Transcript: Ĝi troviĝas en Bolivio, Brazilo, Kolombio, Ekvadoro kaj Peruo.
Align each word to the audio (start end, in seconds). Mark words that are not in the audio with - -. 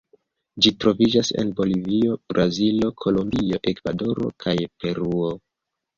Ĝi 0.65 0.71
troviĝas 0.83 1.29
en 1.43 1.51
Bolivio, 1.59 2.17
Brazilo, 2.33 2.89
Kolombio, 3.05 3.61
Ekvadoro 3.73 4.33
kaj 4.47 4.55
Peruo. 4.83 5.33